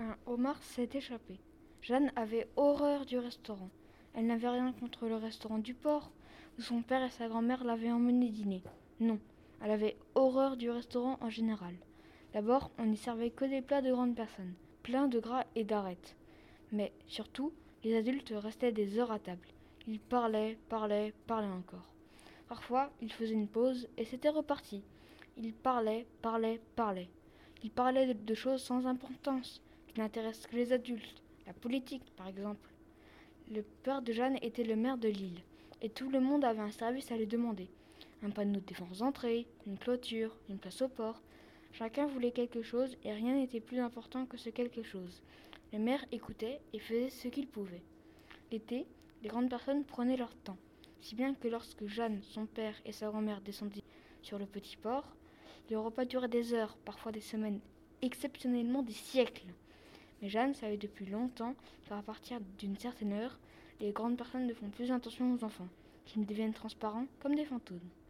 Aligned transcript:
Un 0.00 0.16
homard 0.24 0.62
s'est 0.62 0.88
échappé. 0.94 1.38
Jeanne 1.82 2.10
avait 2.16 2.48
horreur 2.56 3.04
du 3.04 3.18
restaurant. 3.18 3.68
Elle 4.14 4.28
n'avait 4.28 4.48
rien 4.48 4.72
contre 4.72 5.06
le 5.06 5.16
restaurant 5.16 5.58
du 5.58 5.74
port, 5.74 6.10
où 6.58 6.62
son 6.62 6.80
père 6.80 7.02
et 7.02 7.10
sa 7.10 7.28
grand-mère 7.28 7.64
l'avaient 7.64 7.92
emmené 7.92 8.30
dîner. 8.30 8.62
Non, 8.98 9.18
elle 9.60 9.70
avait 9.70 9.98
horreur 10.14 10.56
du 10.56 10.70
restaurant 10.70 11.18
en 11.20 11.28
général. 11.28 11.74
D'abord, 12.32 12.70
on 12.78 12.86
n'y 12.86 12.96
servait 12.96 13.28
que 13.28 13.44
des 13.44 13.60
plats 13.60 13.82
de 13.82 13.92
grandes 13.92 14.14
personnes, 14.14 14.54
pleins 14.82 15.06
de 15.06 15.20
gras 15.20 15.44
et 15.54 15.64
d'arêtes. 15.64 16.16
Mais 16.72 16.94
surtout, 17.06 17.52
les 17.84 17.94
adultes 17.94 18.32
restaient 18.34 18.72
des 18.72 18.98
heures 18.98 19.12
à 19.12 19.18
table. 19.18 19.48
Ils 19.86 20.00
parlaient, 20.00 20.56
parlaient, 20.70 21.12
parlaient 21.26 21.46
encore. 21.46 21.92
Parfois, 22.48 22.90
ils 23.02 23.12
faisaient 23.12 23.34
une 23.34 23.48
pause 23.48 23.86
et 23.98 24.06
c'était 24.06 24.30
reparti. 24.30 24.82
Ils 25.36 25.52
parlaient, 25.52 26.06
parlaient, 26.22 26.62
parlaient. 26.74 27.10
Ils 27.62 27.70
parlaient 27.70 28.06
de, 28.06 28.12
de 28.14 28.34
choses 28.34 28.62
sans 28.62 28.86
importance, 28.86 29.60
qui 29.90 30.00
n'intéressent 30.00 30.46
que 30.46 30.56
les 30.56 30.72
adultes, 30.72 31.22
la 31.46 31.52
politique 31.52 32.12
par 32.16 32.28
exemple. 32.28 32.70
Le 33.50 33.62
père 33.62 34.02
de 34.02 34.12
Jeanne 34.12 34.38
était 34.42 34.62
le 34.62 34.76
maire 34.76 34.98
de 34.98 35.08
l'île, 35.08 35.42
et 35.82 35.88
tout 35.88 36.08
le 36.10 36.20
monde 36.20 36.44
avait 36.44 36.60
un 36.60 36.70
service 36.70 37.10
à 37.10 37.16
lui 37.16 37.26
demander. 37.26 37.68
Un 38.22 38.30
panneau 38.30 38.60
de 38.60 38.66
défense 38.66 38.98
d'entrée, 38.98 39.46
une 39.66 39.78
clôture, 39.78 40.36
une 40.48 40.58
place 40.58 40.82
au 40.82 40.88
port. 40.88 41.20
Chacun 41.72 42.06
voulait 42.06 42.30
quelque 42.30 42.62
chose 42.62 42.96
et 43.04 43.12
rien 43.12 43.34
n'était 43.34 43.60
plus 43.60 43.80
important 43.80 44.26
que 44.26 44.36
ce 44.36 44.50
quelque 44.50 44.82
chose. 44.82 45.22
Le 45.72 45.78
maire 45.78 46.04
écoutait 46.12 46.60
et 46.72 46.78
faisait 46.78 47.10
ce 47.10 47.28
qu'il 47.28 47.48
pouvait. 47.48 47.82
L'été, 48.52 48.86
les 49.22 49.28
grandes 49.28 49.50
personnes 49.50 49.84
prenaient 49.84 50.16
leur 50.16 50.34
temps, 50.34 50.58
si 51.00 51.14
bien 51.14 51.34
que 51.34 51.48
lorsque 51.48 51.86
Jeanne, 51.86 52.20
son 52.22 52.46
père 52.46 52.74
et 52.84 52.92
sa 52.92 53.08
grand-mère 53.08 53.40
descendaient 53.40 53.82
sur 54.22 54.38
le 54.38 54.46
petit 54.46 54.76
port, 54.76 55.16
le 55.70 55.78
repas 55.78 56.04
durait 56.04 56.28
des 56.28 56.54
heures, 56.54 56.76
parfois 56.84 57.12
des 57.12 57.20
semaines, 57.20 57.60
exceptionnellement 58.02 58.82
des 58.82 58.92
siècles. 58.92 59.46
Mais 60.20 60.28
Jeanne 60.28 60.54
savait 60.54 60.76
depuis 60.76 61.06
longtemps 61.06 61.54
qu'à 61.88 62.02
partir 62.02 62.38
d'une 62.58 62.76
certaine 62.76 63.12
heure, 63.12 63.38
les 63.80 63.92
grandes 63.92 64.16
personnes 64.16 64.46
ne 64.46 64.54
font 64.54 64.68
plus 64.68 64.92
attention 64.92 65.32
aux 65.34 65.44
enfants, 65.44 65.68
qu'ils 66.04 66.26
deviennent 66.26 66.52
transparents 66.52 67.06
comme 67.20 67.34
des 67.34 67.44
fantômes. 67.44 67.90